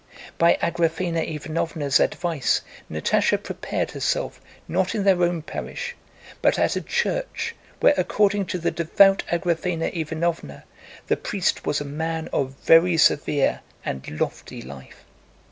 [0.39, 5.95] By Agraféna Ivánovna's advice Natásha prepared herself not in their own parish,
[6.41, 10.63] but at a church where, according to the devout Agraféna Ivánovna,
[11.05, 15.05] the priest was a man of very severe and lofty life.